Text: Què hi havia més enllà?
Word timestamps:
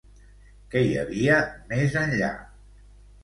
Què 0.71 0.81
hi 0.85 0.95
havia 1.01 1.35
més 1.73 1.97
enllà? 2.05 2.31